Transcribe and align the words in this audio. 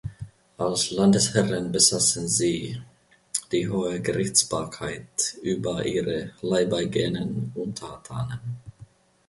Als 0.57 0.89
Landesherren 0.89 1.71
besaßen 1.71 2.27
sie 2.27 2.81
die 3.51 3.69
hohe 3.69 4.01
Gerichtsbarkeit 4.01 5.37
über 5.43 5.85
ihre 5.85 6.31
leibeigenen 6.41 7.51
Untertanen. 7.53 8.39